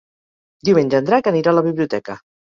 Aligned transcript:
Diumenge 0.69 1.01
en 1.03 1.11
Drac 1.11 1.31
anirà 1.33 1.53
a 1.53 1.55
la 1.59 1.65
biblioteca. 1.69 2.19